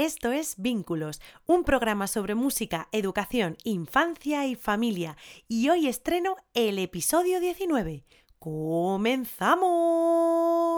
[0.00, 5.18] Esto es Vínculos, un programa sobre música, educación, infancia y familia.
[5.46, 8.06] Y hoy estreno el episodio 19.
[8.38, 10.69] ¡Comenzamos!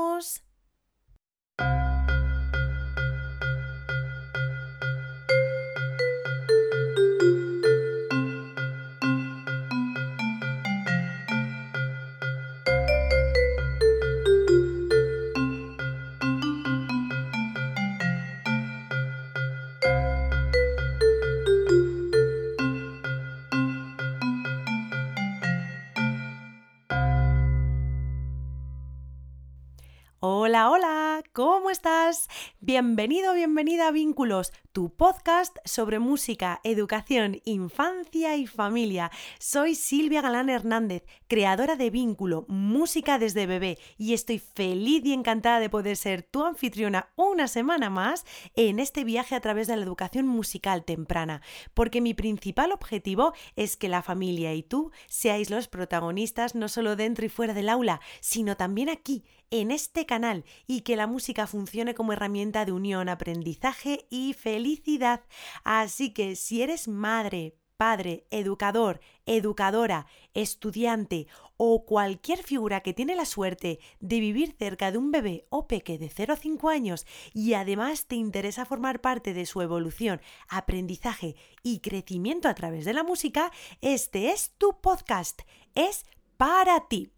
[31.43, 32.29] ¿Cómo estás?
[32.65, 39.11] Bienvenido, bienvenida a Vínculos, tu podcast sobre música, educación, infancia y familia.
[39.41, 45.59] Soy Silvia Galán Hernández, creadora de Vínculo, música desde bebé, y estoy feliz y encantada
[45.59, 49.83] de poder ser tu anfitriona una semana más en este viaje a través de la
[49.83, 51.43] educación musical temprana,
[51.75, 56.95] porque mi principal objetivo es que la familia y tú seáis los protagonistas no solo
[56.95, 61.47] dentro y fuera del aula, sino también aquí en este canal y que la música
[61.47, 65.23] funcione como herramienta de unión, aprendizaje y felicidad.
[65.65, 73.25] Así que si eres madre, padre, educador, educadora, estudiante o cualquier figura que tiene la
[73.25, 77.55] suerte de vivir cerca de un bebé o peque de 0 a 5 años y
[77.55, 83.03] además te interesa formar parte de su evolución, aprendizaje y crecimiento a través de la
[83.03, 83.51] música,
[83.81, 85.43] este es tu podcast.
[85.75, 86.05] Es
[86.37, 87.12] para ti.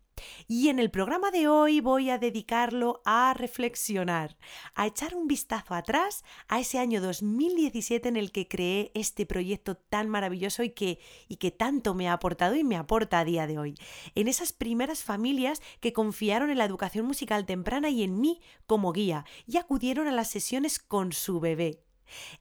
[0.46, 4.36] Y en el programa de hoy voy a dedicarlo a reflexionar,
[4.74, 9.76] a echar un vistazo atrás a ese año 2017 en el que creé este proyecto
[9.76, 10.98] tan maravilloso y que,
[11.28, 13.74] y que tanto me ha aportado y me aporta a día de hoy.
[14.14, 18.92] En esas primeras familias que confiaron en la educación musical temprana y en mí como
[18.92, 21.83] guía y acudieron a las sesiones con su bebé.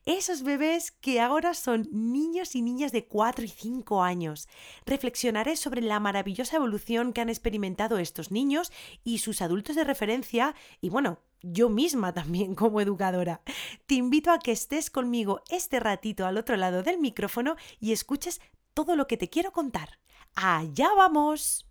[0.06, 4.48] Esos bebés que ahora son niños y niñas de 4 y 5 años.
[4.86, 8.72] Reflexionaré sobre la maravillosa evolución que han experimentado estos niños
[9.04, 13.42] y sus adultos de referencia y bueno, yo misma también como educadora.
[13.86, 18.42] Te invito a que estés conmigo este ratito al otro lado del micrófono y escuches
[18.74, 20.00] todo lo que te quiero contar.
[20.36, 21.68] ¡Allá vamos!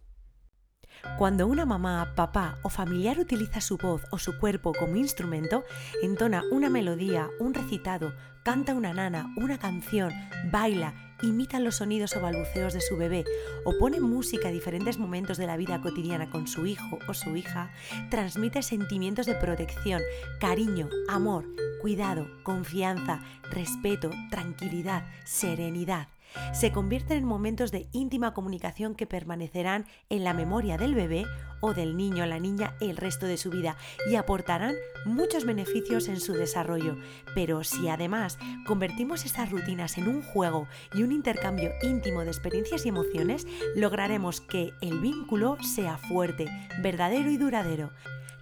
[1.19, 5.65] Cuando una mamá, papá o familiar utiliza su voz o su cuerpo como instrumento,
[6.03, 10.13] entona una melodía, un recitado, canta una nana, una canción,
[10.51, 13.25] baila, imita los sonidos o balbuceos de su bebé
[13.65, 17.37] o pone música a diferentes momentos de la vida cotidiana con su hijo o su
[17.37, 17.71] hija,
[18.11, 20.03] transmite sentimientos de protección,
[20.41, 21.45] cariño, amor,
[21.81, 23.21] cuidado, confianza,
[23.51, 26.09] respeto, tranquilidad, serenidad
[26.53, 31.25] se convierten en momentos de íntima comunicación que permanecerán en la memoria del bebé
[31.61, 33.77] o del niño o la niña el resto de su vida
[34.11, 36.97] y aportarán muchos beneficios en su desarrollo.
[37.35, 42.85] Pero si además convertimos estas rutinas en un juego y un intercambio íntimo de experiencias
[42.85, 46.47] y emociones, lograremos que el vínculo sea fuerte,
[46.83, 47.91] verdadero y duradero.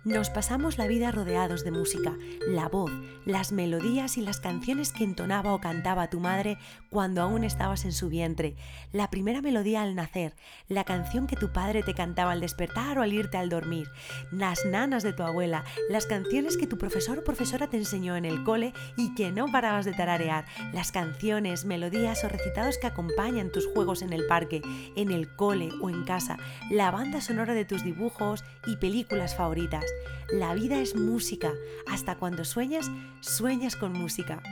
[0.03, 2.17] Nos pasamos la vida rodeados de música,
[2.49, 2.91] la voz,
[3.27, 6.57] las melodías y las canciones que entonaba o cantaba tu madre
[6.89, 8.57] cuando aún estabas en su vientre,
[8.93, 10.35] la primera melodía al nacer,
[10.69, 13.89] la canción que tu padre te cantaba al despertar o al irte al dormir,
[14.33, 18.25] las nanas de tu abuela, las canciones que tu profesor o profesora te enseñó en
[18.25, 23.53] el cole y que no parabas de tararear, las canciones, melodías o recitados que acompañan
[23.53, 24.63] tus juegos en el parque,
[24.97, 26.39] en el cole o en casa,
[26.71, 29.90] la banda sonora de tus dibujos y películas favoritas.
[30.33, 31.53] La vida es música.
[31.87, 32.91] Hasta cuando sueñas,
[33.21, 34.43] sueñas con música.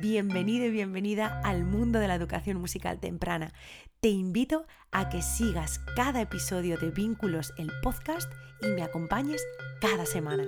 [0.00, 3.52] Bienvenido y bienvenida al mundo de la educación musical temprana.
[4.00, 9.44] Te invito a que sigas cada episodio de Vínculos, el podcast, y me acompañes
[9.80, 10.44] cada semana.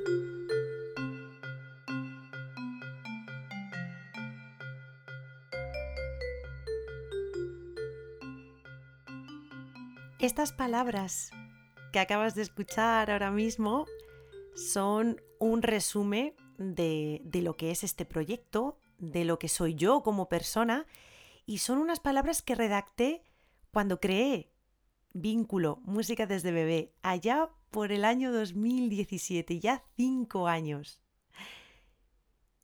[10.18, 11.30] Estas palabras
[11.92, 13.86] que acabas de escuchar ahora mismo
[14.58, 20.28] son un resumen de, lo que es este proyecto, de lo que soy yo como
[20.28, 20.86] persona,
[21.46, 23.22] y son unas palabras que redacté
[23.70, 24.52] cuando creé
[25.14, 31.00] Vínculo, música desde bebé, allá por el año 2017, ya cinco años.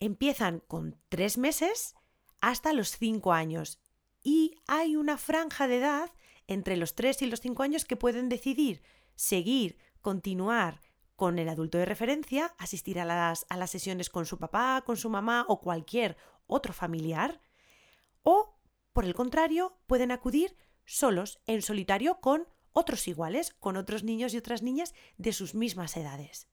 [0.00, 1.94] empiezan con 3 meses
[2.40, 3.78] hasta los 5 años.
[4.22, 6.10] Y hay una franja de edad
[6.48, 8.82] entre los 3 y los 5 años que pueden decidir
[9.16, 10.80] seguir, continuar
[11.16, 14.96] con el adulto de referencia, asistir a las, a las sesiones con su papá, con
[14.96, 16.16] su mamá o cualquier
[16.46, 17.40] otro familiar,
[18.22, 18.58] o,
[18.92, 24.36] por el contrario, pueden acudir solos, en solitario, con otros iguales, con otros niños y
[24.36, 26.48] otras niñas de sus mismas edades.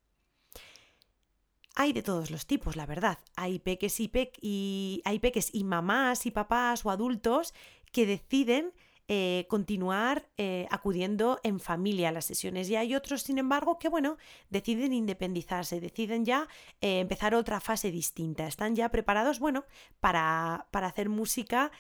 [1.76, 3.18] Hay de todos los tipos, la verdad.
[3.36, 4.12] Hay peques y,
[4.42, 7.54] y, hay peques y mamás y papás o adultos
[7.92, 8.74] que deciden
[9.10, 12.70] eh, continuar eh, acudiendo en familia a las sesiones.
[12.70, 14.18] Y hay otros, sin embargo, que bueno,
[14.50, 16.48] deciden independizarse, deciden ya
[16.80, 18.48] eh, empezar otra fase distinta.
[18.48, 19.66] Están ya preparados, bueno,
[20.00, 21.72] para, para hacer música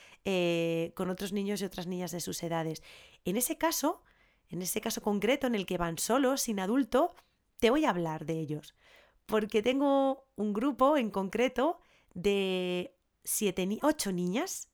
[0.96, 2.84] con otros niños y otras niñas de sus edades.
[3.24, 4.02] En ese caso,
[4.50, 7.14] en ese caso concreto en el que van solos, sin adulto,
[7.60, 8.76] te voy a hablar de ellos.
[9.26, 11.80] Porque tengo un grupo en concreto
[12.14, 14.73] de siete, ocho niñas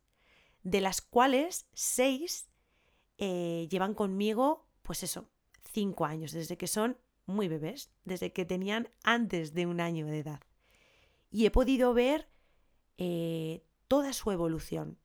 [0.64, 2.50] de las cuales seis
[3.18, 5.30] eh, llevan conmigo, pues eso,
[5.72, 10.20] cinco años, desde que son muy bebés, desde que tenían antes de un año de
[10.20, 10.42] edad.
[11.32, 12.30] Y he podido ver
[12.98, 14.98] eh, toda su evolución,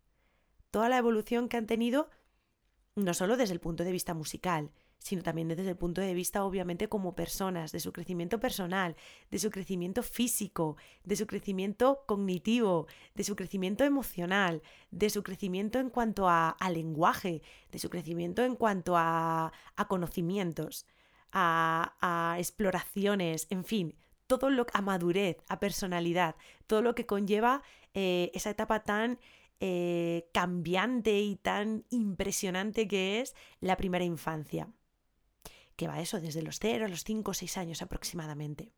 [0.70, 2.08] toda la evolución que han tenido,
[2.94, 4.70] no solo desde el punto de vista musical,
[5.04, 8.96] sino también desde el punto de vista, obviamente, como personas, de su crecimiento personal,
[9.30, 15.78] de su crecimiento físico, de su crecimiento cognitivo, de su crecimiento emocional, de su crecimiento
[15.78, 19.52] en cuanto a, lenguaje, de su crecimiento en cuanto a,
[19.88, 20.86] conocimientos,
[21.32, 23.94] a, exploraciones, en fin,
[24.26, 26.34] todo lo a madurez, a personalidad,
[26.66, 27.62] todo lo que conlleva
[27.92, 29.18] eh, esa etapa tan
[29.60, 34.72] eh, cambiante y tan impresionante que es la primera infancia
[35.76, 38.72] que va eso desde los 0 a los 5 o 6 años aproximadamente.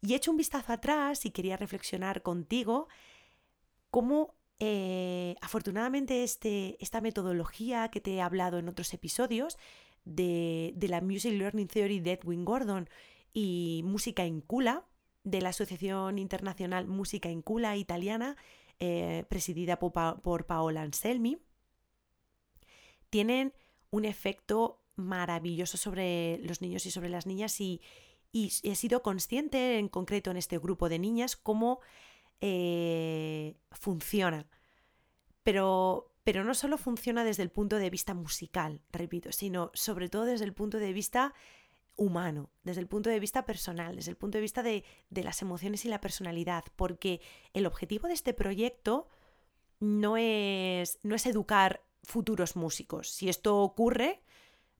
[0.00, 2.88] Y he hecho un vistazo atrás y quería reflexionar contigo
[3.90, 9.56] cómo eh, afortunadamente este, esta metodología que te he hablado en otros episodios
[10.04, 12.88] de, la Music Learning Theory de Edwin Gordon
[13.32, 14.84] y Música Incula,
[15.24, 18.36] de la Asociación Internacional Música Incula italiana,
[18.78, 21.38] eh, presidida por, por Paola Anselmi,
[23.08, 23.54] tienen
[23.90, 27.80] un efecto maravilloso sobre los niños y sobre las niñas y,
[28.32, 31.78] he sido consciente en concreto en este grupo de niñas cómo
[32.40, 34.48] eh, funciona.
[35.44, 40.24] Pero, pero no solo funciona desde el punto de vista musical, repito, sino sobre todo
[40.24, 41.32] desde el punto de vista
[41.94, 45.40] humano, desde el punto de vista personal, desde el punto de vista de, de, las
[45.40, 47.20] emociones y la personalidad, porque
[47.52, 49.06] el objetivo de este proyecto
[49.78, 53.10] no es, no es educar futuros músicos.
[53.10, 54.23] Si esto ocurre,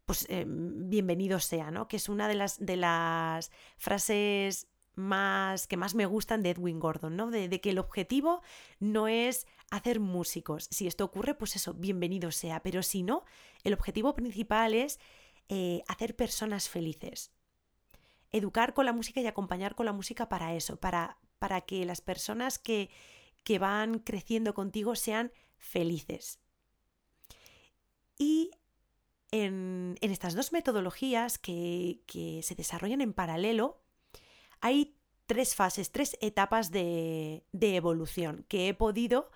[0.04, 1.88] pues eh, bienvenido sea, ¿no?
[1.88, 6.78] Que es una de las, de las frases más que más me gustan de Edwin
[6.78, 7.30] Gordon, ¿no?
[7.30, 8.42] De, que el objetivo
[8.78, 10.68] no es hacer músicos.
[10.70, 12.62] Si esto ocurre, pues eso, bienvenido sea.
[12.62, 13.24] Pero si no,
[13.64, 15.00] el objetivo principal es
[15.48, 17.32] eh, hacer personas felices.
[18.30, 22.00] Educar con la música y acompañar con la música para eso, para, para que las
[22.00, 22.90] personas que,
[23.42, 26.40] que van creciendo contigo sean felices.
[28.16, 28.50] Y
[29.34, 32.00] en, estas dos metodologías que,
[32.42, 33.82] se desarrollan en paralelo,
[34.60, 39.32] hay tres fases, tres etapas de, evolución que he podido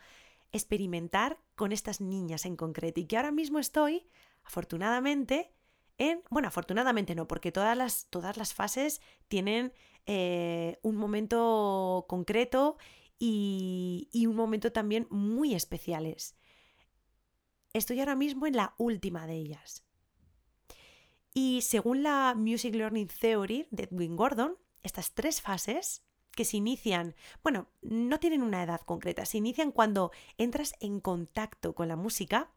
[0.53, 4.07] experimentar con estas niñas en concreto y que ahora mismo estoy,
[4.45, 5.53] afortunadamente,
[5.99, 9.73] en, bueno, afortunadamente no, porque todas las, todas las fases tienen
[10.07, 12.77] eh, un momento concreto
[13.19, 16.37] y, y, un momento también muy especiales.
[17.73, 19.88] Estoy ahora mismo en la última de ellas.
[21.41, 26.03] Y según la Music Learning Theory de Edwin Gordon, estas tres fases
[26.33, 27.15] que se inician,
[27.45, 32.51] bueno, no tienen una edad concreta, se inician cuando entras en contacto con la música,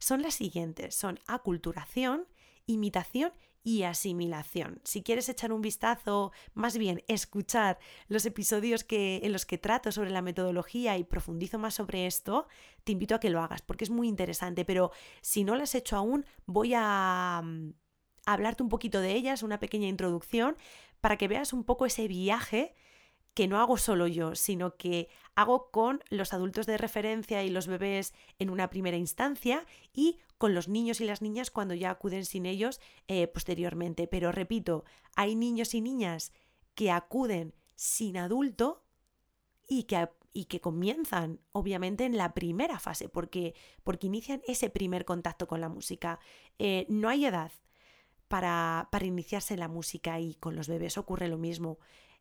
[0.00, 2.26] son las siguientes, son aculturación,
[2.66, 4.80] imitación y asimilación.
[4.82, 9.92] Si quieres echar un vistazo, más bien escuchar los episodios que, en los que trato
[9.92, 12.48] sobre la metodología y profundizo más sobre esto,
[12.82, 15.76] te invito a que lo hagas porque es muy interesante, pero si no lo has
[15.76, 17.40] hecho aún, voy a
[18.26, 20.56] hablarte un poquito de ellas, una pequeña introducción,
[21.00, 22.74] para que veas un poco ese viaje
[23.34, 27.66] que no hago solo yo, sino que hago con los adultos de referencia y los
[27.66, 32.24] bebés en una primera instancia y con los niños y las niñas cuando ya acuden
[32.24, 34.06] sin ellos eh, posteriormente.
[34.06, 34.84] Pero repito,
[35.16, 36.32] hay niños y niñas
[36.76, 38.84] que acuden sin adulto
[39.66, 45.04] y que, y que comienzan obviamente en la primera fase porque, porque inician ese primer
[45.04, 46.20] contacto con la música.
[46.60, 47.50] Eh, no hay edad
[48.34, 51.78] para, iniciarse en la música y con los bebés ocurre lo mismo.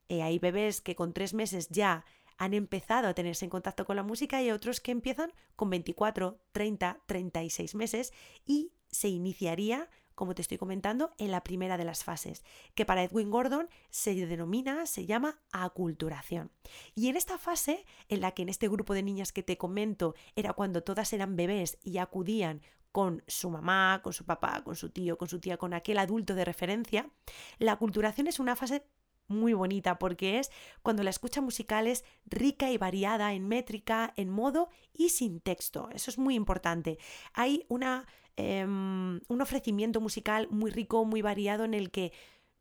[0.10, 2.06] Eh, hay bebés que con tres meses ya
[2.38, 6.38] han empezado a tenerse en contacto con la música y otros que empiezan con 24,
[6.52, 8.14] 30, 36 meses
[8.46, 12.44] y se iniciaría, como te estoy comentando, en la primera de las fases,
[12.76, 16.52] que para Edwin Gordon se denomina, se llama aculturación.
[16.94, 20.14] Y en esta fase, en la que en este grupo de niñas que te comento
[20.36, 22.62] era cuando todas eran bebés y acudían
[22.94, 26.36] con su mamá, con su papá, con su tío, con su tía, con aquel adulto
[26.36, 27.10] de referencia,
[27.58, 28.86] la aculturación es una fase
[29.28, 30.52] muy bonita porque es
[30.84, 35.90] cuando la escucha musical es rica y variada en métrica, en modo y sin texto.
[35.92, 37.00] Eso es muy importante.
[37.34, 42.14] Hay una, em, un ofrecimiento musical muy rico, muy variado en el que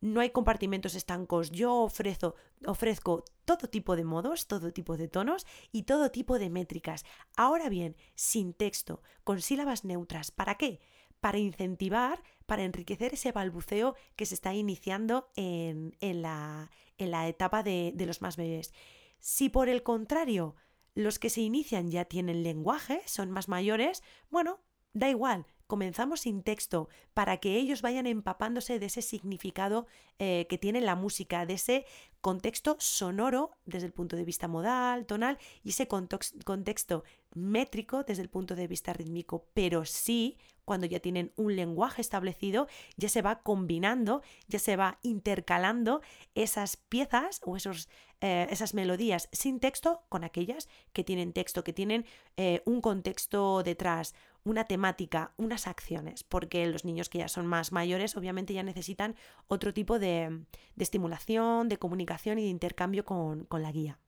[0.03, 1.51] no hay compartimentos estancos.
[1.51, 2.35] Yo ofrezco,
[2.67, 7.05] ofrezco todo tipo de modos, todo tipo de tonos y todo tipo de métricas.
[7.37, 10.31] Ahora bien, sin texto, con sílabas neutras.
[10.31, 10.81] ¿Para qué?
[11.21, 16.69] Para incentivar para enriquecer ese balbuceo que se está iniciando en, la,
[16.99, 18.75] etapa de, de los más bebés.
[19.21, 20.57] Si por el contrario
[20.95, 24.61] los que se inician ya tienen lenguaje, son más mayores, bueno,
[24.93, 29.87] da igual, comenzamos sin texto para que ellos vayan empapándose de ese significado
[30.19, 31.87] eh, que tiene la música, de ese
[32.21, 38.29] contexto sonoro desde el punto de vista modal, tonal y ese contexto métrico desde el
[38.29, 43.43] punto de vista rítmico, pero sí cuando ya tienen un lenguaje establecido, ya se va
[43.43, 46.03] combinando, ya se va intercalando
[46.35, 47.89] esas piezas o esos,
[48.21, 52.05] eh, esas melodías sin texto con aquellas que tienen texto, que tienen
[52.37, 54.15] eh, un contexto detrás,
[54.45, 59.17] una temática, unas acciones, porque los niños que ya son más mayores obviamente ya necesitan
[59.47, 60.45] otro tipo de,
[60.77, 63.99] estimulación, de comunicación y de intercambio con, la guía.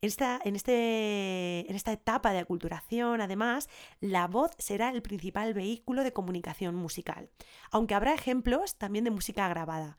[0.00, 3.68] Esta, en, este, en esta etapa de aculturación, además,
[4.00, 7.30] la voz será el principal vehículo de comunicación musical,
[7.70, 9.98] aunque habrá ejemplos también de música grabada.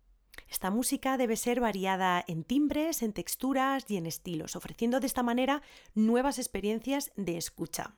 [0.49, 5.23] Esta música debe ser variada en timbres, en texturas y en estilos, ofreciendo de esta
[5.23, 5.61] manera
[5.95, 7.95] nuevas experiencias de escucha.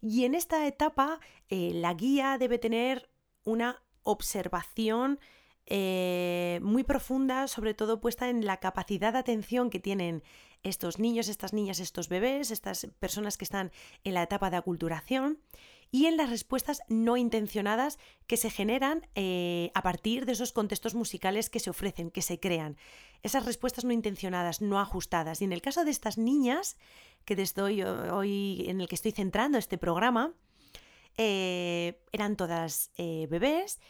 [0.00, 3.10] Y en esta etapa eh, la guía debe tener
[3.44, 5.20] una observación
[5.66, 10.22] eh, muy profunda, sobre todo puesta en la capacidad de atención que tienen
[10.62, 13.70] estos niños, estas niñas, estos bebés, estas personas que están
[14.04, 15.38] en la etapa de aculturación
[15.92, 20.94] y en las respuestas no intencionadas que se generan eh, a partir de esos contextos
[20.94, 22.76] musicales que se ofrecen, que se crean.
[23.22, 25.40] Esas respuestas no intencionadas, no ajustadas.
[25.40, 26.76] Y en el caso de estas niñas,
[27.24, 30.32] que estoy hoy, en el que estoy centrando este programa,
[31.16, 33.80] eh, eran todas eh, bebés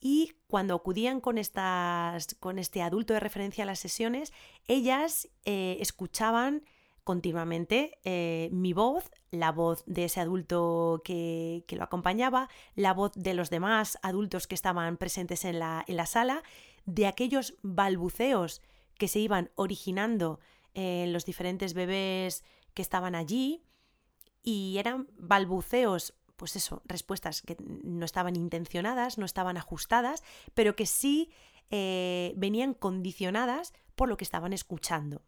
[0.00, 4.32] y cuando acudían con, estas, con este adulto de referencia a las sesiones,
[4.68, 6.62] ellas escuchaban
[7.04, 13.34] continuamente eh, mi voz, la voz de ese adulto que, lo acompañaba, la voz de
[13.34, 16.42] los demás adultos que estaban presentes en la, en la sala,
[16.86, 18.62] de aquellos balbuceos
[18.98, 20.40] que se iban originando
[20.72, 22.42] en los diferentes bebés
[22.74, 23.62] que estaban allí
[24.42, 30.84] y eran balbuceos pues eso, respuestas que no estaban intencionadas, no estaban ajustadas, pero que
[30.84, 31.30] sí
[31.70, 35.22] eh, venían condicionadas por lo que estaban escuchando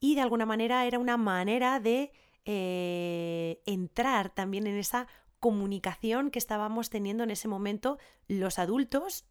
[0.00, 2.12] y de alguna manera era una manera de
[2.44, 5.06] eh, entrar también en esa
[5.40, 9.26] comunicación que estábamos teniendo en ese momento los adultos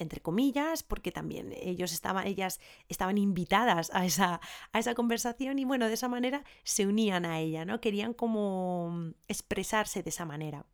[0.00, 4.40] entre comillas, porque también ellos estaban, ellas estaban invitadas a esa,
[4.72, 7.80] a esa conversación y bueno, de esa manera se unían a ella, ¿no?
[7.80, 10.66] Querían como expresarse de esa manera.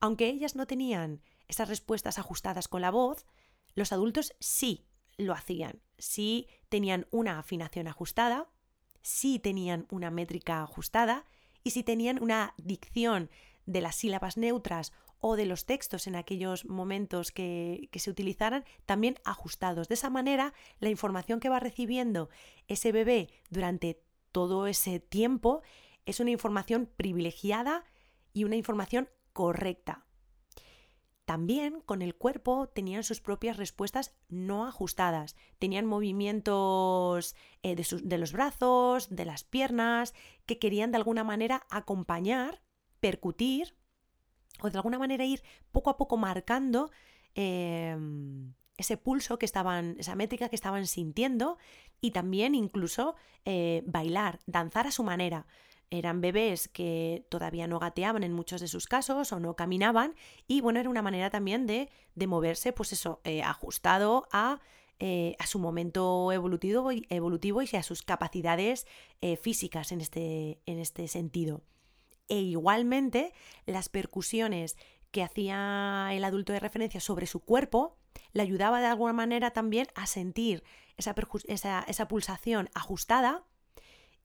[0.00, 3.26] Aunque ellas no tenían esas respuestas ajustadas con la voz,
[3.74, 8.48] los adultos sí lo hacían, sí tenían una afinación ajustada,
[9.02, 11.24] si tenían una métrica ajustada
[11.64, 13.30] y si tenían una dicción
[13.66, 19.16] de las sílabas neutras o de los textos en aquellos momentos que, se utilizaran también
[19.24, 19.88] ajustados.
[19.88, 22.30] De esa manera, la información que va recibiendo
[22.68, 24.00] ese bebé durante
[24.32, 25.62] todo ese tiempo
[26.06, 27.84] es una información privilegiada
[28.32, 30.07] y una información correcta.
[31.28, 35.36] También con el cuerpo tenían sus propias respuestas no ajustadas.
[35.58, 40.14] Tenían movimientos eh, de, los brazos, de las piernas,
[40.46, 42.62] que querían de alguna manera acompañar,
[42.98, 43.76] percutir
[44.62, 46.90] o de alguna manera ir poco a poco marcando
[47.34, 51.58] em, ese pulso que estaban, esa métrica que estaban sintiendo
[52.00, 55.46] y también incluso eh, bailar, danzar a su manera.
[55.90, 60.14] Eran bebés que todavía no gateaban en muchos de sus casos o no caminaban
[60.46, 64.60] y bueno, era una manera también de, de moverse, pues eso, eh, ajustado a,
[64.98, 68.86] eh, a, su momento evolutivo, evolutivo y a sus capacidades
[69.40, 71.62] físicas en este, en este sentido.
[72.28, 73.32] E igualmente
[73.64, 74.76] las percusiones
[75.10, 77.96] que hacía el adulto de referencia sobre su cuerpo
[78.32, 80.62] le ayudaba de alguna manera también a sentir
[80.96, 81.14] esa,
[81.86, 83.44] esa, pulsación ajustada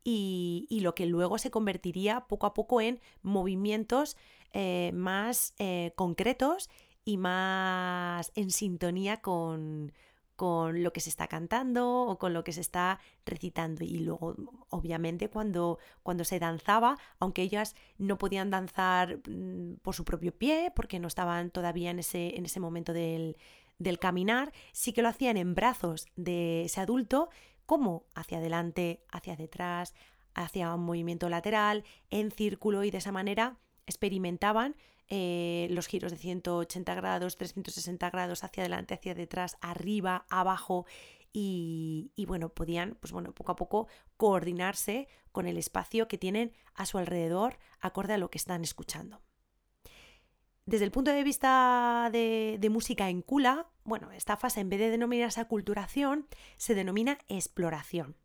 [0.04, 4.18] y, lo que luego se convertiría poco a poco en movimientos
[4.52, 6.70] eh, más eh, concretos
[7.06, 9.94] y más en sintonía con,
[10.36, 13.84] con lo que se está cantando o con lo que se está recitando.
[13.84, 14.36] Y luego,
[14.70, 20.72] obviamente, cuando, cuando se danzaba, aunque ellas no podían danzar mm, por su propio pie,
[20.76, 23.38] porque no estaban todavía en ese, en ese momento del,
[23.80, 27.30] del caminar, sí que lo hacían en brazos de ese adulto,
[27.66, 29.94] como hacia adelante, hacia detrás,
[30.34, 34.76] hacia un movimiento lateral, en círculo y de esa manera experimentaban
[35.10, 40.86] eh, los giros de 180 grados, 360 grados hacia adelante, hacia detrás, arriba, abajo
[41.36, 46.86] y, bueno, podían, pues bueno, poco a poco coordinarse con el espacio que tienen a
[46.86, 49.22] su alrededor acorde a lo que están escuchando.
[50.66, 54.90] Desde el punto de vista de, música en Kula, bueno, esta fase en vez de
[54.90, 58.16] denominarse aculturación, se denomina exploración.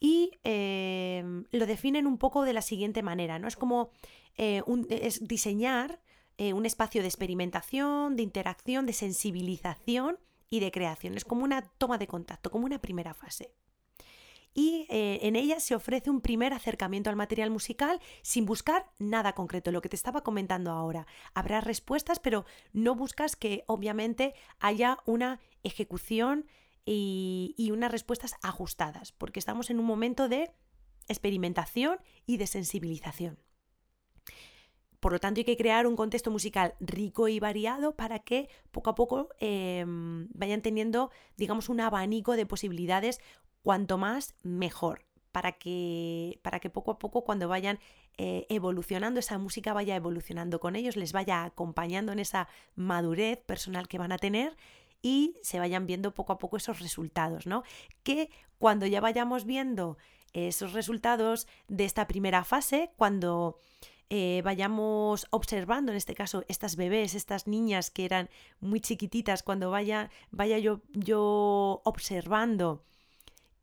[0.00, 3.46] Y eh, lo definen un poco de la siguiente manera, ¿no?
[3.46, 3.90] Es como
[4.36, 6.00] eh, es diseñar
[6.38, 11.14] eh, un espacio de experimentación, de interacción, de sensibilización y de creación.
[11.16, 13.54] Es como una toma de contacto, como una primera fase.
[14.54, 19.34] Y eh, en ella se ofrece un primer acercamiento al material musical sin buscar nada
[19.34, 21.06] concreto, lo que te estaba comentando ahora.
[21.34, 26.46] Habrá respuestas, pero no buscas que obviamente haya una ejecución
[26.84, 30.52] y, y unas respuestas ajustadas, porque estamos en un momento de
[31.08, 33.38] experimentación y de sensibilización.
[35.02, 38.90] Por lo tanto, hay que crear un contexto musical rico y variado para que poco
[38.90, 43.20] a poco em, vayan teniendo, digamos, un abanico de posibilidades,
[43.62, 47.78] cuanto más mejor, para que, para que poco a poco cuando vayan
[48.18, 53.88] eh, evolucionando, esa música vaya evolucionando con ellos, les vaya acompañando en esa madurez personal
[53.88, 54.56] que van a tener
[55.00, 57.64] y se vayan viendo poco a poco esos resultados, ¿no?
[58.02, 59.96] Que cuando ya vayamos viendo
[60.32, 63.58] esos resultados de esta primera fase, cuando
[64.10, 68.28] eh, vayamos observando, en este caso, estas bebés, estas niñas que eran
[68.60, 72.84] muy chiquititas, cuando vaya, vaya yo, yo observando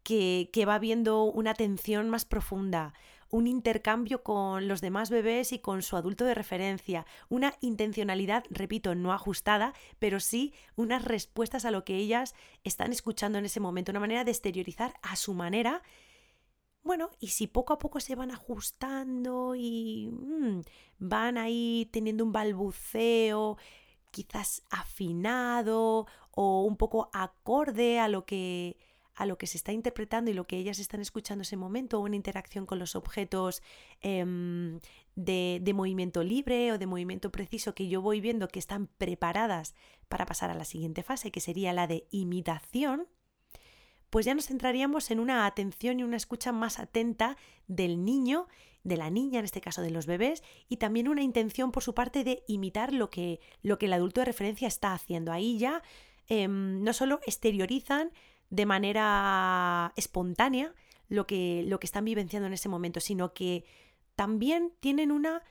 [0.09, 2.93] que, va viendo una atención más profunda,
[3.29, 8.95] un intercambio con los demás bebés y con su adulto de referencia, una intencionalidad, repito,
[8.95, 13.91] no ajustada, pero sí unas respuestas a lo que ellas están escuchando en ese momento,
[13.91, 15.83] una manera de exteriorizar a su manera.
[16.81, 20.61] Bueno, y si poco a poco se van ajustando y mm,
[20.97, 23.57] van ahí teniendo un balbuceo
[24.09, 28.75] quizás afinado o un poco acorde a lo que
[29.19, 31.99] a lo que se está interpretando y lo que ellas están escuchando en ese momento,
[31.99, 33.61] o una interacción con los objetos
[34.01, 34.79] em,
[35.15, 39.75] de, de movimiento libre o de movimiento preciso que yo voy viendo que están preparadas
[40.07, 43.07] para pasar a la siguiente fase, que sería la de imitación,
[44.09, 47.35] pues ya nos centraríamos en una atención y una escucha más atenta
[47.67, 48.47] del niño,
[48.83, 51.93] de la niña, en este caso de los bebés, y también una intención por su
[51.93, 55.33] parte de imitar lo que, lo que el adulto de referencia está haciendo.
[55.33, 55.83] Ahí ya
[56.27, 58.11] em, no solo exteriorizan
[58.49, 60.73] de manera espontánea
[61.07, 63.65] lo que, lo que están vivenciando en ese momento, sino que
[64.15, 65.43] también tienen una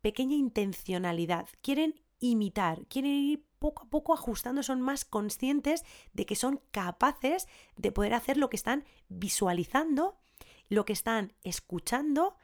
[0.00, 1.48] pequeña intencionalidad.
[1.62, 7.48] Quieren imitar, quieren ir poco a poco ajustando, son más conscientes de que son capaces
[7.76, 10.18] de poder hacer lo que están visualizando,
[10.68, 12.36] lo que están escuchando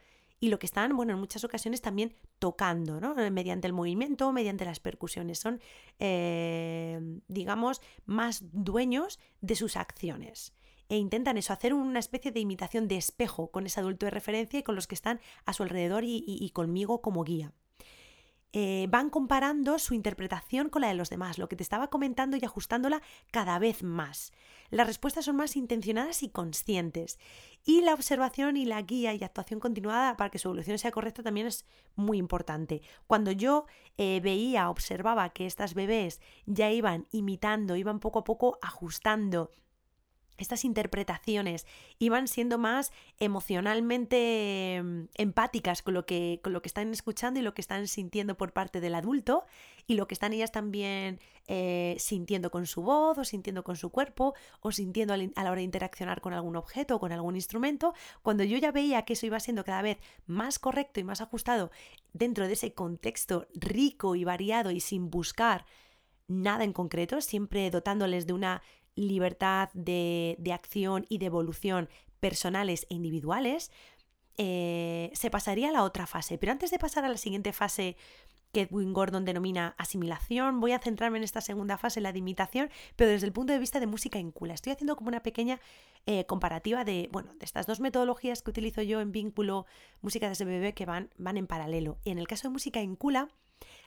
[0.43, 3.15] y lo que están, bueno, en muchas ocasiones también tocando, ¿no?
[3.31, 5.39] Mediante el movimiento, mediante las percusiones.
[5.39, 5.61] Son,
[6.01, 10.53] eh, digamos, más dueños de sus acciones.
[10.89, 14.59] E intentan eso, hacer una especie de imitación de espejo con ese adulto de referencia
[14.59, 17.53] y con los que están a su alrededor y conmigo como guía.
[18.55, 22.37] Eh, van comparando su interpretación con la de los demás, lo que te estaba comentando
[22.37, 24.33] y ajustándola cada vez más.
[24.69, 27.19] Las respuestas son más intencionadas y conscientes.
[27.65, 31.23] Y la observación y la guía y actuación continuada para que su evolución sea correcta
[31.23, 32.83] también es muy importante.
[33.07, 33.65] Cuando yo
[33.97, 39.51] eh, veía, observaba que estas bebés ya iban imitando, iban poco a poco ajustando
[40.43, 41.67] estas interpretaciones
[41.99, 47.43] iban siendo más emocionalmente em, empáticas con lo, que, con lo que están escuchando y
[47.43, 49.47] lo que están sintiendo por parte del adulto
[49.87, 53.91] y lo que están ellas también eh, sintiendo con su voz o sintiendo con su
[53.91, 57.95] cuerpo o sintiendo a la hora de interaccionar con algún objeto o con algún instrumento,
[58.23, 61.71] cuando yo ya veía que eso iba siendo cada vez más correcto y más ajustado
[62.13, 65.65] dentro de ese contexto rico y variado y sin buscar
[66.29, 68.63] nada en concreto, siempre dotándoles de una
[68.95, 71.89] libertad de, acción y de evolución
[72.21, 73.71] personales e individuales,
[74.39, 76.39] eh, se pasaría a la otra fase.
[76.39, 77.97] Pero antes de pasar a la siguiente fase
[78.53, 82.71] que Edwin Gordon denomina asimilación, voy a centrarme en esta segunda fase, la de imitación,
[82.97, 84.55] pero desde el punto de vista de música incula.
[84.55, 85.59] Estoy haciendo como una pequeña
[86.07, 89.67] eh, comparativa de, bueno, de estas dos metodologías que utilizo yo en vínculo
[90.03, 91.99] música desde bebé que van, van en paralelo.
[92.05, 93.29] Y en el caso de música incula,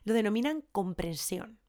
[0.04, 1.60] lo denominan comprensión.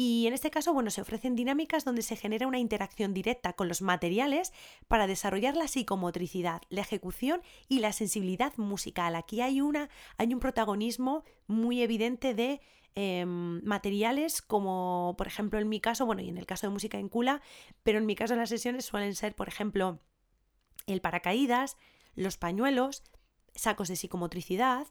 [0.00, 3.66] Y en este caso, bueno, se ofrecen dinámicas donde se genera una interacción directa con
[3.66, 4.52] los materiales
[4.86, 9.16] para desarrollar la psicomotricidad, la ejecución y la sensibilidad musical.
[9.16, 12.60] Aquí hay, una, hay un protagonismo muy evidente de
[12.94, 17.00] em, materiales como, por ejemplo, en mi caso, bueno, y en el caso de música
[17.00, 17.42] en cula,
[17.82, 19.98] pero en mi caso las sesiones suelen ser, por ejemplo,
[20.86, 21.76] el paracaídas,
[22.14, 23.02] los pañuelos,
[23.52, 24.86] sacos de psicomotricidad,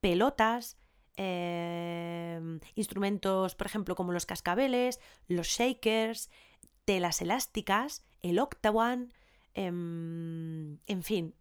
[0.00, 0.78] pelotas,
[1.16, 6.30] Em, instrumentos, por ejemplo, como los cascabeles, los shakers,
[6.84, 9.12] telas elásticas, el octawan,
[9.54, 11.34] em, en fin,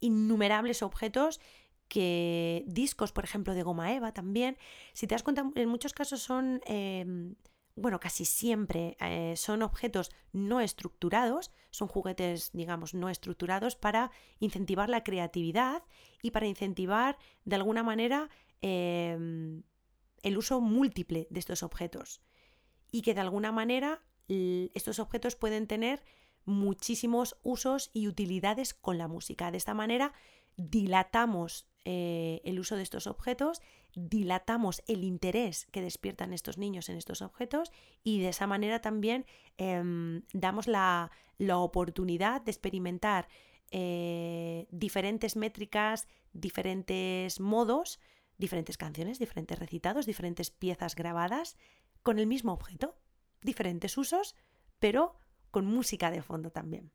[0.00, 1.40] innumerables objetos
[1.88, 4.56] que discos, por ejemplo, de goma eva también.
[4.94, 7.34] Si te das cuenta, en muchos casos son, em,
[7.76, 14.88] bueno, casi siempre eh, son objetos no estructurados, son juguetes, digamos, no estructurados para incentivar
[14.88, 15.82] la creatividad
[16.22, 18.30] y para incentivar, de alguna manera,
[18.62, 19.64] Em,
[20.22, 22.22] el uso múltiple de estos objetos
[22.92, 26.04] y que de alguna manera estos objetos pueden tener
[26.44, 29.50] muchísimos usos y utilidades con la música.
[29.50, 30.12] De esta manera
[30.56, 33.60] dilatamos eh, el uso de estos objetos,
[33.94, 37.72] dilatamos el interés que despiertan estos niños en estos objetos
[38.04, 39.26] y de esa manera también
[39.58, 43.26] em, damos la, oportunidad de experimentar
[43.72, 47.98] eh, diferentes métricas, diferentes modos
[48.42, 51.56] diferentes canciones, diferentes recitados, diferentes piezas grabadas
[52.02, 52.96] con el mismo objeto,
[53.40, 54.34] diferentes usos,
[54.80, 55.16] pero
[55.52, 56.90] con música de fondo también.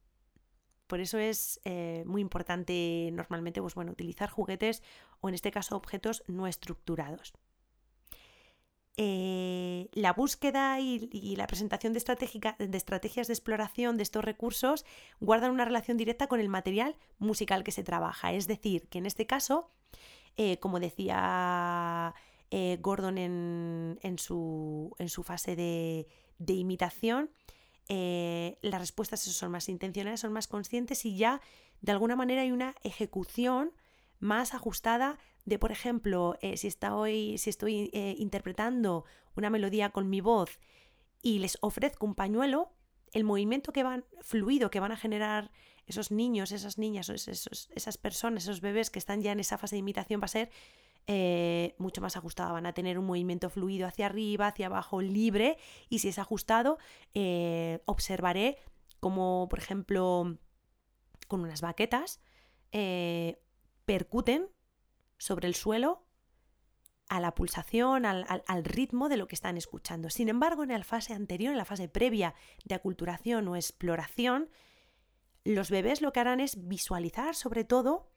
[0.87, 4.83] Por eso es eh, muy importante normalmente pues, bueno, utilizar juguetes
[5.21, 7.33] o en este caso objetos no estructurados.
[8.99, 14.85] Eh, la búsqueda y, la presentación de estrategias de exploración de estos recursos
[15.19, 18.33] guardan una relación directa con el material musical que se trabaja.
[18.33, 19.69] Es decir, que en este caso
[20.37, 22.13] eh, como decía
[22.51, 27.31] eh, Gordon en, su, fase de, imitación,
[27.89, 31.41] eh, las respuestas son más intencionales, son más conscientes y ya
[31.81, 33.73] de alguna manera hay una ejecución
[34.19, 40.59] más ajustada de, por ejemplo, si, estoy, si estoy interpretando una melodía con mi voz
[41.21, 42.71] y les ofrezco un pañuelo,
[43.13, 45.51] el movimiento que van, fluido que van a generar
[45.85, 49.75] esos niños, esas niñas, esos, esas personas, esos bebés que están ya en esa fase
[49.75, 50.49] de imitación va a ser
[51.09, 52.53] eh, mucho más ajustado.
[52.53, 55.57] Van a tener un movimiento fluido hacia arriba, hacia abajo, libre.
[55.87, 56.77] Y si es ajustado,
[57.13, 58.57] eh, observaré
[58.99, 60.37] como, por ejemplo,
[61.29, 62.19] con unas baquetas,
[62.73, 63.39] eh,
[63.85, 64.49] percuten
[65.17, 66.06] sobre el suelo
[67.09, 70.09] a la pulsación, al, ritmo de lo que están escuchando.
[70.09, 74.49] Sin embargo, en la fase anterior, en la fase previa de aculturación o exploración,
[75.43, 78.11] los bebés lo que harán es visualizar sobre todo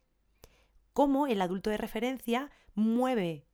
[0.92, 3.46] cómo el adulto de referencia mueve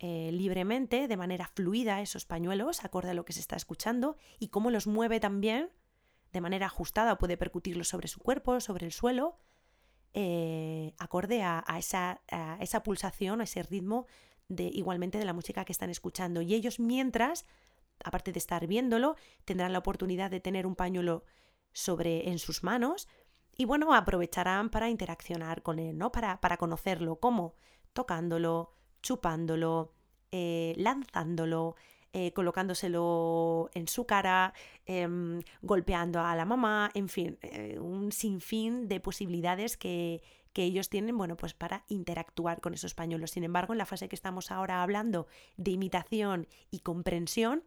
[0.00, 4.48] eh, libremente, de manera fluida, esos pañuelos, acorde a lo que se está escuchando, y
[4.48, 5.70] cómo los mueve también
[6.34, 9.38] de manera ajustada, puede percutirlos sobre su cuerpo, sobre el suelo,
[10.14, 14.06] eh, acorde a, esa, a, esa, pulsación, a ese ritmo
[14.48, 16.42] de, igualmente de la música que están escuchando.
[16.42, 17.44] Y ellos mientras,
[18.04, 21.24] aparte de estar viéndolo, tendrán la oportunidad de tener un pañuelo
[21.72, 23.08] sobre en sus manos
[23.56, 26.10] y bueno, aprovecharán para interaccionar con él, ¿no?
[26.10, 27.54] Para, para conocerlo, ¿cómo?
[27.92, 29.92] Tocándolo, chupándolo,
[30.32, 31.76] eh, lanzándolo,
[32.12, 34.52] eh, colocándoselo en su cara,
[34.86, 40.22] em, golpeando a la mamá, en fin, eh, un sinfín de posibilidades que,
[40.54, 43.32] que ellos tienen, bueno, pues para interactuar con esos pañuelos.
[43.32, 45.26] Sin embargo, en la fase que estamos ahora hablando
[45.58, 47.64] de imitación y comprensión,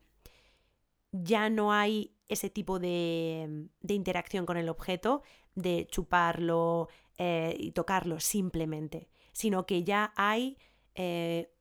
[1.11, 5.21] ya no hay ese tipo de, interacción con el objeto,
[5.53, 10.57] de chuparlo eh, y tocarlo simplemente, sino que ya hay,
[10.95, 11.51] eh,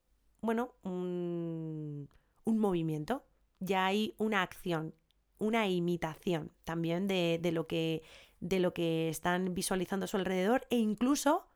[0.41, 2.09] bueno, un,
[2.45, 3.27] movimiento,
[3.61, 4.95] ya hay una acción
[5.39, 8.03] una imitación también de, lo que,
[8.49, 11.49] de lo que están visualizando a su alrededor e incluso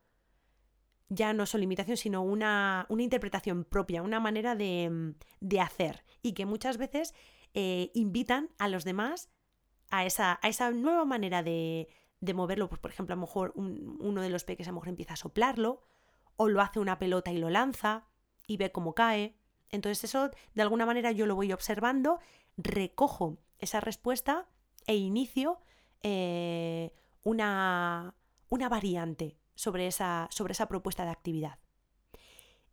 [1.09, 5.14] ya no solo imitación, sino una, interpretación propia, una manera de,
[5.61, 7.14] hacer y que muchas veces
[7.55, 9.29] eh, invitan a los demás
[9.90, 11.88] a esa, a esa nueva manera de,
[12.20, 12.68] de moverlo.
[12.68, 15.16] Pues, por ejemplo, a lo mejor uno de los peques a lo mejor empieza a
[15.16, 15.83] soplarlo
[16.37, 18.07] o lo hace una pelota y lo lanza
[18.46, 19.37] y ve cómo cae.
[19.70, 22.20] Entonces eso, de alguna manera, yo lo voy observando,
[22.57, 24.48] recojo esa respuesta
[24.87, 25.61] e inicio
[26.03, 28.15] eh, una,
[28.49, 31.59] una variante sobre esa, sobre esa propuesta de actividad.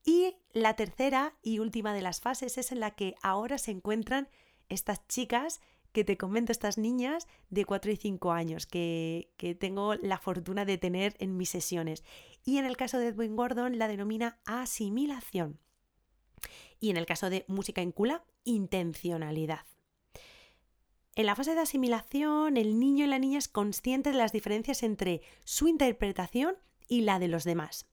[0.04, 4.30] Y la tercera y última de las fases es en la que ahora se encuentran
[4.70, 5.60] estas chicas
[5.92, 10.64] que te comento, estas niñas de 4 y 5 años que, que, tengo la fortuna
[10.64, 12.04] de tener en mis sesiones.
[12.46, 15.60] Y en el caso de Edwin Gordon la denomina asimilación.
[16.80, 19.66] Y en el caso de música en cula, intencionalidad.
[21.18, 24.84] En la fase de asimilación, el niño y la niña es consciente de las diferencias
[24.84, 27.88] entre su interpretación y la de los demás.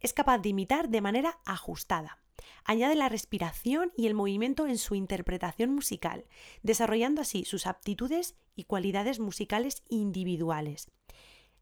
[0.00, 2.18] Es capaz de imitar de manera ajustada.
[2.64, 6.26] Añade la respiración y el movimiento en su interpretación musical,
[6.62, 10.90] desarrollando así sus aptitudes y cualidades musicales individuales.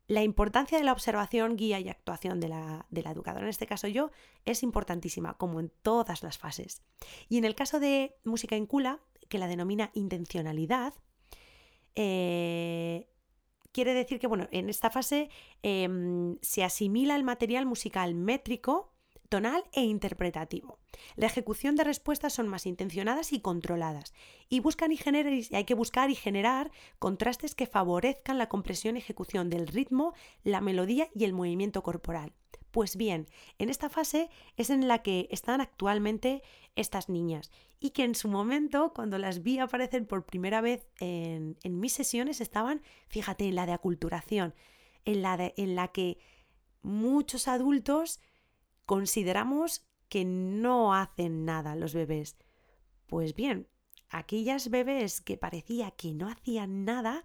[0.08, 4.10] La importancia de la observación, guía y actuación de la, educadora, en este caso yo,
[4.44, 6.82] es importantísima, como en todas las fases.
[7.28, 10.94] Y en el caso de música en cula, que la denomina intencionalidad,
[11.94, 13.08] eh,
[13.72, 15.30] quiere decir que, bueno, en esta fase
[15.62, 18.92] em, se asimila el material musical métrico
[19.28, 20.78] tonal e interpretativo.
[21.16, 24.14] La ejecución de respuestas son más intencionadas y controladas
[24.48, 24.98] y buscan y
[25.52, 30.60] hay que buscar y generar contrastes que favorezcan la compresión y ejecución del ritmo, la
[30.60, 32.32] melodía y el movimiento corporal.
[32.76, 33.26] Pues bien,
[33.58, 36.42] en esta fase es en la que están actualmente
[36.74, 41.56] estas niñas y que en su momento, cuando las vi aparecer por primera vez en,
[41.64, 44.54] mis sesiones, estaban, fíjate, en la de aculturación,
[45.06, 46.18] en la, en la que
[46.82, 48.20] muchos adultos
[48.84, 52.36] consideramos que no hacen nada los bebés.
[53.06, 53.68] Pues bien,
[54.10, 57.24] aquellas bebés que parecía que no hacían nada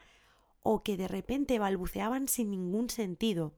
[0.61, 3.57] o que de repente balbuceaban sin ningún sentido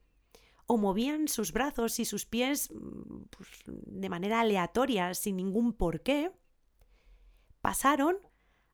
[0.66, 6.32] o movían sus brazos y sus pies mm, pues, de manera aleatoria sin ningún porqué,
[7.62, 8.18] pasaron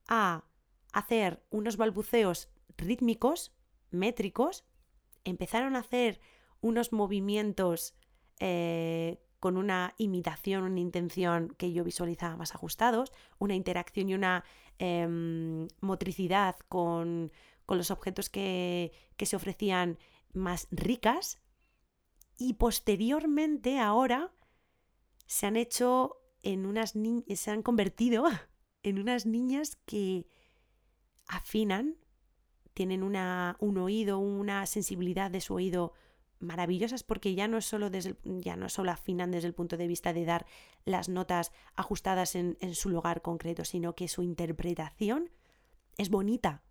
[0.07, 0.45] a
[0.91, 3.53] hacer unos balbuceos rítmicos,
[3.91, 4.65] métricos,
[5.23, 6.19] empezaron a hacer
[6.61, 7.95] unos movimientos
[8.39, 14.43] eh, con una imitación, una intención que yo visualizaba más ajustados, una interacción y una
[14.79, 17.31] em, motricidad con,
[17.67, 19.97] los objetos que, se ofrecían
[20.33, 21.41] más ricas.
[22.39, 24.31] Y posteriormente, ahora,
[25.27, 26.93] se han hecho en unas
[27.35, 28.25] se han convertido
[28.83, 30.25] en unas niñas que
[31.27, 31.97] afinan,
[32.73, 35.93] tienen una, un oído, una sensibilidad de su oído
[36.39, 40.13] maravillosas porque ya no solo desde ya no solo afinan desde el punto de vista
[40.13, 40.45] de dar
[40.85, 45.29] las notas ajustadas en, su lugar concreto, sino que su interpretación
[45.97, 46.63] es bonita.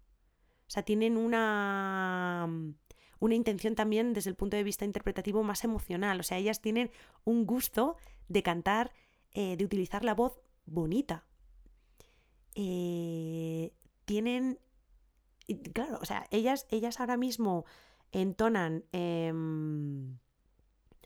[0.66, 2.48] O sea, tienen una,
[3.20, 6.20] una intención también desde el punto de vista interpretativo más emocional.
[6.20, 6.90] O sea, ellas tienen
[7.24, 7.96] un gusto
[8.28, 8.92] de cantar,
[9.33, 11.24] eh, de utilizar la voz bonita.
[12.54, 13.72] Eh,
[14.04, 14.59] tienen,
[15.72, 17.64] claro, o sea, ellas, ellas ahora mismo
[18.12, 20.18] entonan em,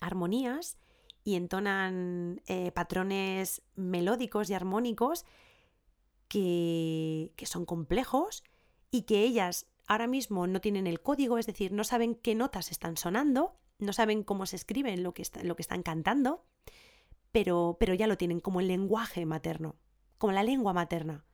[0.01, 0.79] armonías
[1.25, 5.25] y entonan eh, patrones melódicos y armónicos
[6.29, 8.43] que, son complejos
[8.91, 12.71] y que ellas ahora mismo no tienen el código, es decir, no saben qué notas
[12.71, 16.45] están sonando, no saben cómo se escriben lo que, lo que están cantando,
[17.33, 19.77] pero, pero ya lo tienen como el lenguaje materno,
[20.19, 21.25] como la lengua materna.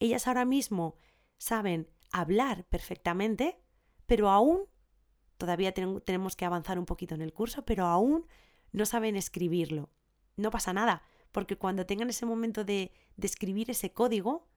[0.00, 0.96] Ellas ahora mismo
[1.38, 3.60] saben hablar perfectamente,
[4.06, 4.66] pero aún
[5.36, 8.26] todavía tenemos que avanzar un poquito en el curso, pero aún
[8.72, 9.90] no saben escribirlo.
[10.36, 14.48] No pasa nada, porque cuando tengan ese momento de, escribir ese código,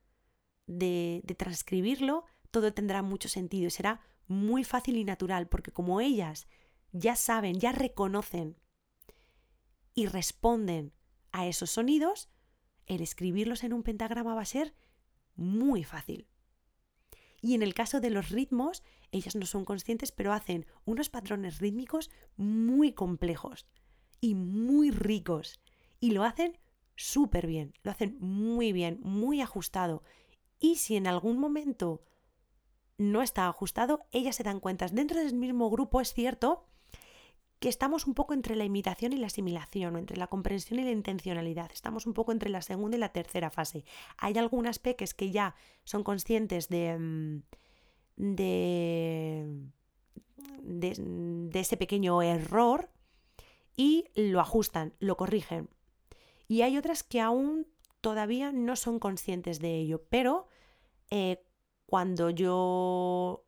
[0.65, 6.01] de, de transcribirlo, todo tendrá mucho sentido y será muy fácil y natural, porque como
[6.01, 6.47] ellas
[6.91, 8.57] ya saben, ya reconocen
[9.93, 10.93] y responden
[11.31, 12.29] a esos sonidos,
[12.85, 14.73] el escribirlos en un pentagrama va a ser
[15.35, 16.27] muy fácil.
[17.41, 21.59] Y en el caso de los ritmos, ellas no son conscientes, pero hacen unos patrones
[21.59, 23.67] rítmicos muy complejos
[24.19, 25.61] y muy ricos.
[25.99, 26.57] Y lo hacen
[26.95, 30.03] súper bien, lo hacen muy bien, muy ajustado.
[30.59, 32.01] Y si en algún momento
[32.97, 34.87] no está ajustado, ellas se dan cuenta.
[34.87, 36.65] Dentro del mismo grupo es cierto
[37.59, 40.91] que estamos un poco entre la imitación y la asimilación, entre la comprensión y la
[40.91, 41.71] intencionalidad.
[41.73, 43.83] Estamos un poco entre la segunda y la tercera fase.
[44.17, 47.41] Hay algunas peques que ya son conscientes de, mm,
[48.17, 49.69] de,
[50.61, 52.89] de, ese pequeño error
[53.75, 55.69] y lo ajustan, lo corrigen.
[56.47, 57.67] Y hay otras que aún
[58.01, 60.47] todavía no son conscientes de ello, pero
[61.09, 61.43] eh,
[61.87, 63.45] cuando yo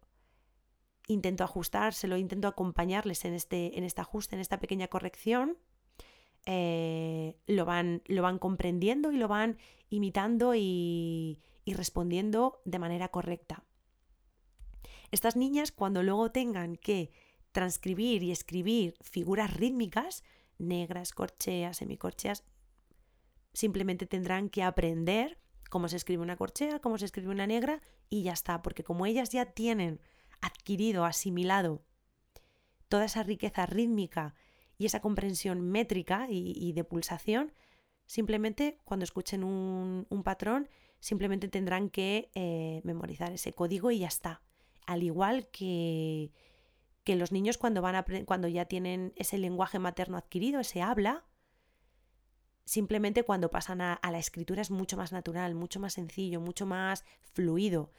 [1.07, 5.57] intento ajustárselo, intento acompañarles en este, en este ajuste, en esta pequeña corrección,
[6.45, 9.57] eh, lo, van, lo, van, comprendiendo y lo van
[9.89, 13.65] imitando y, y respondiendo de manera correcta.
[15.11, 17.11] Estas niñas, cuando luego tengan que
[17.51, 20.23] transcribir y escribir figuras rítmicas,
[20.57, 22.45] negras, corcheas, semicorcheas,
[23.53, 28.23] simplemente tendrán que aprender cómo se escribe una corchea, cómo se escribe una negra y
[28.23, 30.01] ya está, porque como ellas ya tienen
[30.41, 31.83] adquirido, asimilado
[32.87, 34.33] toda esa riqueza rítmica
[34.77, 37.53] y esa comprensión métrica y, de pulsación,
[38.05, 44.41] simplemente cuando escuchen un, patrón, simplemente tendrán que eh, memorizar ese código y ya está.
[44.87, 46.31] Al igual que,
[47.03, 51.25] que los niños cuando, van a, cuando ya tienen ese lenguaje materno adquirido, ese habla,
[52.69, 57.03] simplemente cuando pasan a, la escritura es mucho más natural, mucho más sencillo, mucho más
[57.33, 57.91] fluido.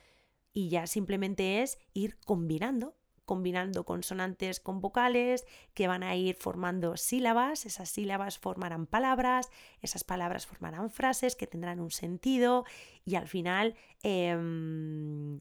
[0.52, 6.96] Y ya simplemente es ir combinando, combinando consonantes con vocales que van a ir formando
[6.96, 9.50] sílabas, esas sílabas formarán palabras,
[9.82, 12.64] esas palabras formarán frases que tendrán un sentido
[13.04, 15.40] y al final em,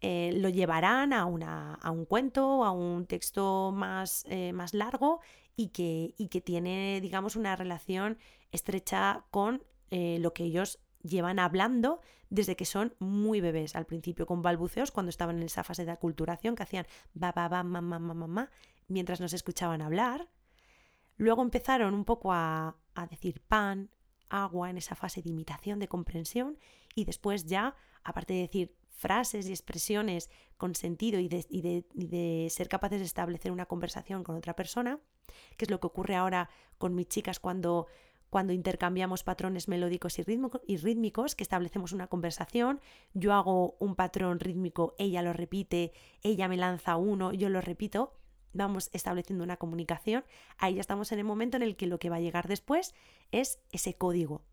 [0.00, 5.20] eh, lo llevarán a, una, a, un cuento, a un texto más, eh, más largo
[5.56, 8.18] y que, y que, tiene, digamos, una relación
[8.52, 13.74] estrecha con eh, lo que ellos llevan hablando desde que son muy bebés.
[13.74, 17.48] Al principio con balbuceos, cuando estaban en esa fase de aculturación, que hacían ba, ba,
[17.48, 18.50] ba, ma, ma, ma,
[18.88, 20.28] mientras nos escuchaban hablar.
[21.16, 23.90] Luego empezaron un poco a, a decir pan,
[24.28, 26.58] agua, en esa fase de imitación, de comprensión,
[26.94, 31.86] y después ya, aparte de decir frases y expresiones con sentido y de, y, de,
[31.94, 34.98] y de, ser capaces de establecer una conversación con otra persona,
[35.56, 37.86] que es lo que ocurre ahora con mis chicas cuando
[38.30, 40.22] cuando intercambiamos patrones melódicos y,
[40.76, 42.80] rítmicos, que establecemos una conversación,
[43.14, 48.12] yo hago un patrón rítmico, ella lo repite, ella me lanza uno, yo lo repito,
[48.52, 50.24] vamos estableciendo una comunicación,
[50.58, 52.94] ahí ya estamos en el momento en el que lo que va a llegar después
[53.30, 54.44] es ese código,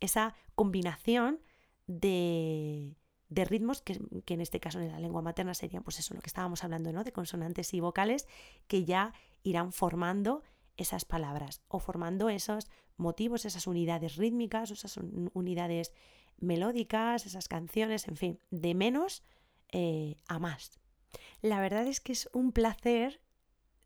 [0.00, 1.40] esa combinación
[1.86, 2.96] de,
[3.28, 6.20] de ritmos que, que, en este caso en la lengua materna serían pues eso lo
[6.20, 7.02] que estábamos hablando ¿no?
[7.02, 8.26] de consonantes y vocales
[8.66, 9.14] que ya
[9.46, 10.42] irán formando
[10.76, 14.98] esas palabras o formando esos motivos, esas unidades rítmicas, esas
[15.32, 15.92] unidades
[16.38, 19.22] melódicas, esas canciones, en fin, de menos
[19.72, 20.80] eh, a más.
[21.40, 23.22] La verdad es que es un placer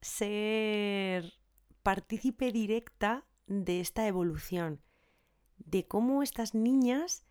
[0.00, 1.34] ser
[1.82, 4.80] partícipe directa de esta evolución,
[5.58, 7.24] de cómo estas niñas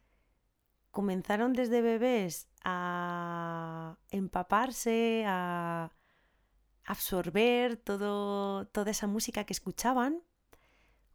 [0.91, 5.91] comenzaron desde bebés a empaparse, a
[6.89, 10.23] absorber todo, toda esa música que escuchaban,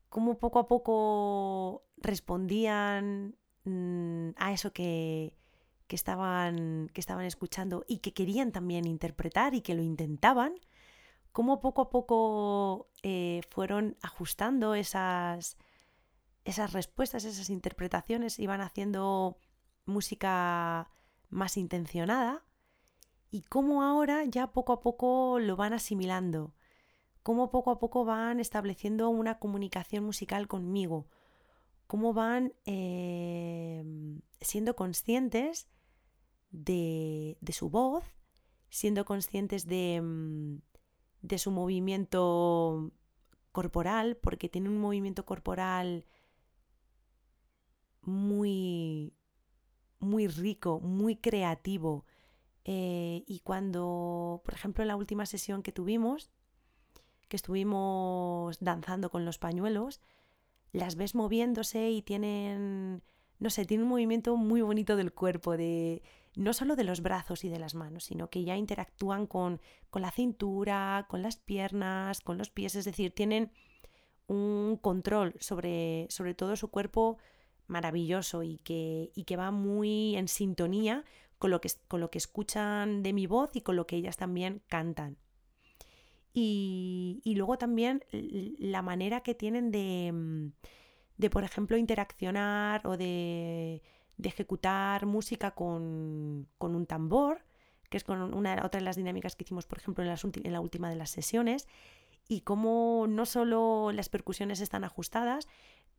[0.09, 3.35] cómo poco a poco respondían
[3.65, 5.35] mm, a eso que,
[5.89, 10.55] estaban, que estaban escuchando y que querían también interpretar y que lo intentaban,
[11.33, 15.57] cómo poco a poco eh, fueron ajustando esas,
[16.45, 19.39] esas respuestas, esas interpretaciones, iban haciendo
[19.87, 20.89] música
[21.31, 22.45] más intencionada
[23.35, 26.55] y cómo ahora ya poco a poco lo van asimilando,
[27.25, 31.09] cómo poco a poco van estableciendo una comunicación musical conmigo,
[31.89, 35.67] cómo van em, siendo conscientes
[36.53, 38.05] de, su voz,
[38.71, 40.59] siendo conscientes de, mm,
[41.23, 42.93] de su movimiento
[43.51, 46.07] corporal, porque tiene un movimiento corporal
[48.03, 49.13] muy,
[49.99, 52.05] muy rico, muy creativo,
[52.65, 56.31] eh, y cuando, por ejemplo, en la última sesión que tuvimos,
[57.29, 60.01] que estuvimos danzando con los pañuelos,
[60.73, 63.03] las ves moviéndose y tienen,
[63.39, 66.03] no sé, tienen un movimiento muy bonito del cuerpo, de
[66.37, 70.03] no solo de los brazos y de las manos, sino que ya interactúan con, con
[70.03, 73.53] la cintura, con las piernas, con los pies, es decir, tienen
[74.27, 77.19] un control sobre, sobre todo su cuerpo
[77.67, 81.05] maravilloso y que, y que va muy en sintonía
[81.45, 84.17] con lo, que, con lo que escuchan de mi voz y con lo que ellas
[84.17, 85.19] también cantan.
[86.33, 90.53] Y, luego también la manera que tienen de, mm,
[91.19, 93.83] de por ejemplo, interaccionar o de,
[94.17, 97.45] de ejecutar música con, con, un tambor,
[97.91, 100.51] que es con una, otra de las dinámicas que hicimos, por ejemplo, en, las, en
[100.51, 101.69] la última de las sesiones,
[102.27, 105.47] y cómo no solo las percusiones están ajustadas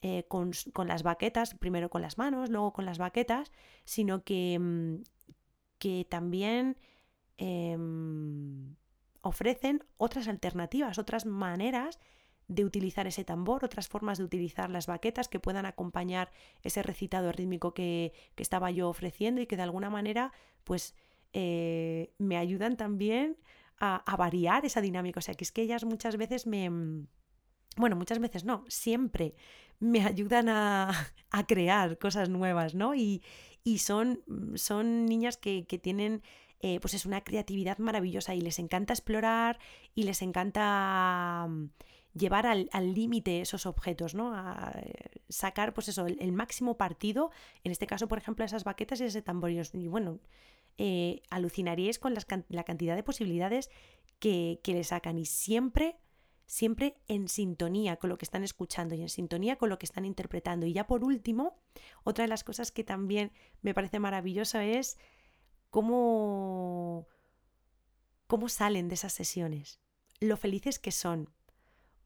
[0.02, 0.52] eh, con,
[0.88, 3.52] las baquetas, primero con las manos, luego con las baquetas,
[3.86, 4.98] sino que, mm,
[5.78, 6.78] que también
[7.38, 8.76] em,
[9.21, 11.99] ofrecen otras alternativas, otras maneras
[12.47, 17.32] de utilizar ese tambor, otras formas de utilizar las baquetas que puedan acompañar ese recitado
[17.32, 20.32] rítmico que, estaba yo ofreciendo y que de alguna manera
[20.63, 20.95] pues
[21.34, 23.38] eh, me ayudan también
[23.80, 25.19] a, variar esa dinámica.
[25.19, 26.69] O sea, que es que ellas muchas veces me...
[26.69, 27.07] Mm,
[27.78, 29.36] bueno, muchas veces no, siempre
[29.80, 30.91] me ayudan a,
[31.47, 32.95] crear cosas nuevas, ¿no?
[32.95, 33.21] Y,
[33.80, 36.22] son, mm, son niñas que, tienen
[36.61, 39.59] eh, pues es una creatividad maravillosa y les encanta explorar
[39.93, 41.70] y les encanta mm,
[42.16, 44.34] llevar al límite esos objetos, ¿no?
[44.34, 44.93] A eh,
[45.30, 47.32] sacar, pues eso, el, máximo partido,
[47.63, 49.51] en este caso, por ejemplo, esas baquetas y ese tambor.
[49.51, 50.20] Y bueno,
[50.78, 53.70] eh, alucinaríais con la cantidad de posibilidades
[54.20, 55.97] que, le sacan y siempre,
[56.46, 60.06] siempre en sintonía con lo que están escuchando y en sintonía con lo que están
[60.06, 60.66] interpretando.
[60.66, 61.58] Y ya por último,
[62.04, 63.32] otra de las cosas que también
[63.62, 64.98] me parece maravillosa es
[65.70, 67.08] cómo,
[68.28, 69.80] cómo salen de esas sesiones,
[70.20, 71.30] lo felices que son,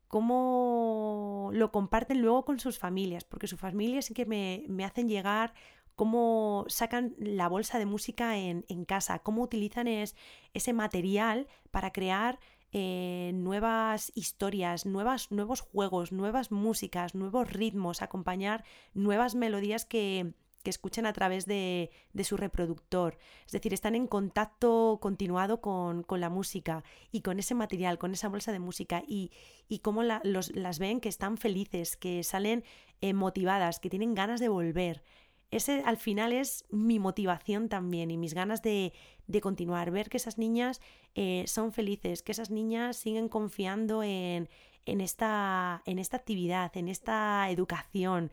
[0.07, 5.07] cómo lo comparten luego con sus familias, porque sus familias sí que me, me hacen
[5.07, 5.53] llegar
[5.99, 12.39] cómo sacan la bolsa de música en, casa, cómo utilizan ese material para crear
[12.71, 18.63] eh, nuevas historias, nuevas, nuevos juegos, nuevas músicas, nuevos ritmos, acompañar
[18.93, 21.91] nuevas melodías que, que escuchen a través de,
[22.23, 23.17] su reproductor.
[23.45, 28.29] Es decir, están en contacto continuado con, la música y con ese material, con esa
[28.29, 29.31] bolsa de música y,
[29.67, 32.63] y cómo las ven que están felices, que salen
[33.01, 35.03] eh, motivadas, que tienen ganas de volver
[35.51, 38.93] ese al final es mi motivación también y mis ganas de,
[39.41, 40.81] continuar, ver que esas niñas
[41.15, 44.47] eh, son felices, que esas niñas siguen confiando en,
[44.85, 48.31] esta, en esta actividad, en esta educación,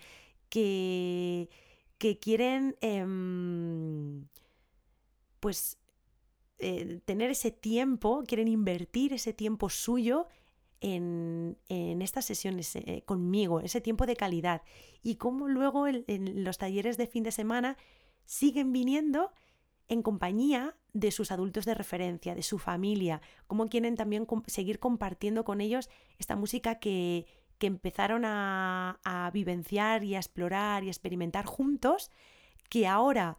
[0.49, 1.49] que,
[1.99, 4.27] que quieren em,
[5.41, 5.79] pues
[6.59, 10.27] eh, tener ese tiempo, quieren invertir ese tiempo suyo
[10.81, 14.63] en, estas sesiones eh, conmigo, ese tiempo de calidad.
[15.03, 17.77] Y cómo luego en los talleres de fin de semana
[18.25, 19.33] siguen viniendo
[19.89, 25.45] en compañía de sus adultos de referencia, de su familia, cómo quieren también seguir compartiendo
[25.45, 27.27] con ellos esta música que,
[27.61, 32.11] empezaron a, a, vivenciar y a explorar y a experimentar juntos,
[32.69, 33.39] que ahora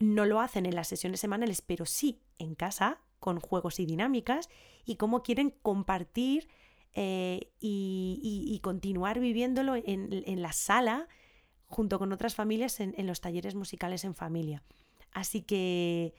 [0.00, 4.48] no lo hacen en las sesiones semanales, pero sí en casa, con juegos y dinámicas,
[4.84, 6.48] y cómo quieren compartir
[6.94, 11.08] eh, y, continuar viviéndolo en, la sala
[11.66, 14.62] junto con otras familias en, los talleres musicales en familia.
[15.12, 16.14] Así que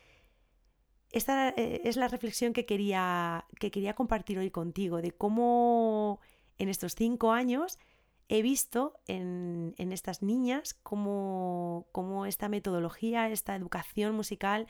[1.11, 6.19] esta eh, es la reflexión que quería, que quería compartir hoy contigo, de cómo
[6.57, 7.79] en estos cinco años
[8.27, 11.85] he visto en, estas niñas cómo,
[12.27, 14.67] esta metodología, esta educación musical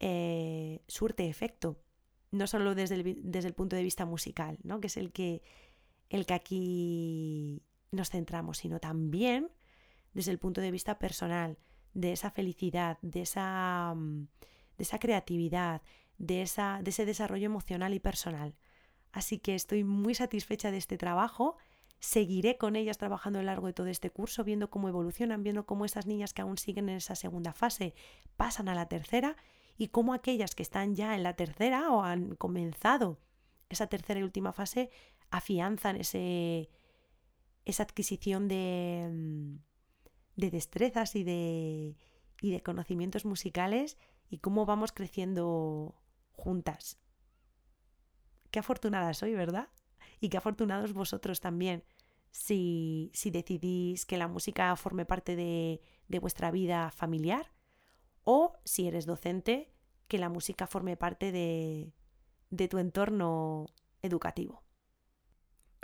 [0.00, 1.78] eh, surte efecto
[2.36, 4.80] no solo desde el, desde el punto de vista musical, ¿no?
[4.80, 5.42] que es el que,
[6.10, 9.50] el que aquí nos centramos, sino también
[10.12, 11.58] desde el punto de vista personal,
[11.92, 14.28] de esa felicidad, de esa, mm,
[14.78, 15.82] de esa creatividad,
[16.18, 18.54] de, esa, de ese desarrollo emocional y personal.
[19.12, 21.56] Así que estoy muy satisfecha de este trabajo.
[21.98, 25.64] Seguiré con ellas trabajando a lo largo de todo este curso, viendo cómo evolucionan, viendo
[25.64, 27.94] cómo esas niñas que aún siguen en esa segunda fase
[28.36, 29.36] pasan a la tercera
[29.76, 33.20] y cómo aquellas que están ya en la tercera o han comenzado
[33.68, 34.90] esa tercera y última fase
[35.30, 36.70] afianzan ese,
[37.64, 39.56] esa adquisición de, mm,
[40.36, 41.96] de destrezas y de,
[42.40, 43.98] y de conocimientos musicales
[44.28, 46.00] y cómo vamos creciendo
[46.32, 46.98] juntas.
[48.50, 49.68] Qué afortunada soy, ¿verdad?
[50.20, 51.84] Y qué afortunados vosotros también
[52.30, 57.55] si, si decidís que la música forme parte de, de vuestra vida familiar
[58.26, 59.72] o si eres docente,
[60.08, 61.92] que la música forme parte de,
[62.68, 63.66] tu entorno
[64.02, 64.64] educativo.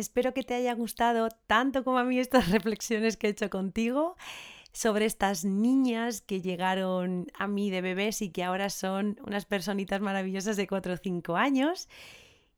[0.00, 4.16] Espero que te haya gustado tanto como a mí estas reflexiones que he hecho contigo
[4.72, 10.00] sobre estas niñas que llegaron a mí de bebés y que ahora son unas personitas
[10.00, 11.88] maravillosas de 4 o 5 años.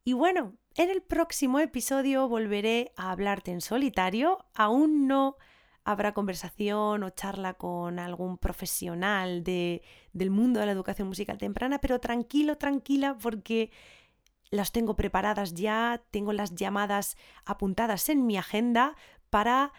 [0.04, 4.44] Y bueno, en el próximo episodio volveré a hablarte en solitario.
[4.54, 5.36] Aún no
[5.84, 9.82] habrá conversación o charla con algún profesional de,
[10.12, 13.70] del mundo de la educación musical temprana, pero tranquilo, tranquila, porque
[14.52, 18.94] las tengo preparadas ya, tengo las llamadas apuntadas en mi agenda
[19.30, 19.72] para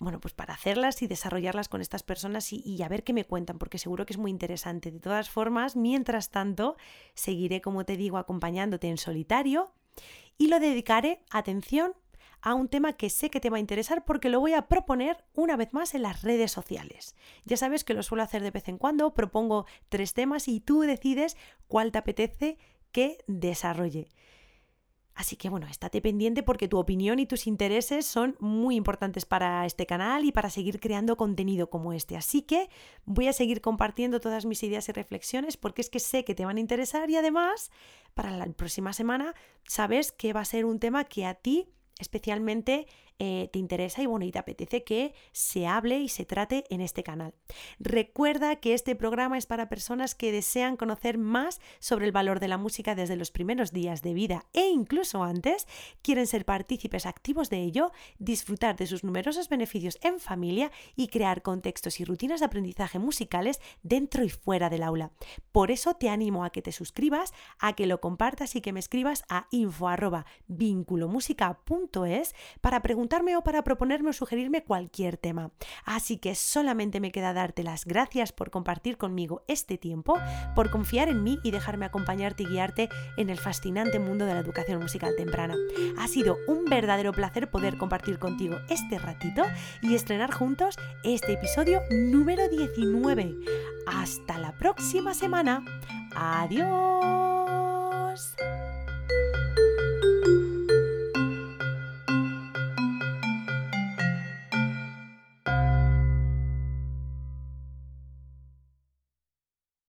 [0.00, 3.24] bueno, pues para hacerlas y desarrollarlas con estas personas y, y, a ver qué me
[3.24, 4.92] cuentan, porque seguro que es muy interesante.
[4.92, 6.76] De todas formas, mientras tanto,
[7.14, 9.72] seguiré, como te digo, acompañándote en solitario
[10.36, 11.94] y lo dedicaré, atención,
[12.40, 15.24] a un tema que sé que te va a interesar porque lo voy a proponer
[15.34, 17.16] una vez más en las redes sociales.
[17.44, 20.82] Ya sabes que lo suelo hacer de vez en cuando, propongo tres temas y tú
[20.82, 21.36] decides
[21.66, 22.58] cuál te apetece
[22.92, 24.08] que desarrolle.
[25.18, 29.66] Así que bueno, estate pendiente porque tu opinión y tus intereses son muy importantes para
[29.66, 32.16] este canal y para seguir creando contenido como este.
[32.16, 32.70] Así que
[33.04, 36.44] voy a seguir compartiendo todas mis ideas y reflexiones porque es que sé que te
[36.44, 37.72] van a interesar y además
[38.14, 39.34] para la próxima semana
[39.64, 41.66] sabes que va a ser un tema que a ti
[41.98, 42.86] especialmente
[43.20, 46.80] eh, te interesa y bueno, y te apetece que se hable y se trate en
[46.80, 47.34] este canal.
[47.80, 52.46] Recuerda que este programa es para personas que desean conocer más sobre el valor de
[52.46, 55.66] la música desde los primeros días de vida e incluso antes,
[56.00, 57.90] quieren ser partícipes activos de ello,
[58.20, 63.58] disfrutar de sus numerosos beneficios en familia y crear contextos y rutinas de aprendizaje musicales
[63.82, 65.10] dentro y fuera del aula.
[65.50, 68.78] Por eso te animo a que te suscribas, a que lo compartas y que me
[68.78, 75.50] escribas a info@vinculomusica.es para preguntar o para proponerme o sugerirme cualquier tema.
[75.84, 80.18] Así que solamente me queda darte las gracias por compartir conmigo este tiempo,
[80.54, 84.40] por confiar en mí y dejarme acompañarte y guiarte en el fascinante mundo de la
[84.40, 85.56] educación musical temprana.
[85.98, 89.42] Ha sido un verdadero placer poder compartir contigo este ratito
[89.82, 93.34] y estrenar juntos este episodio número 19.
[93.86, 95.64] Hasta la próxima semana.
[96.14, 96.68] Adiós.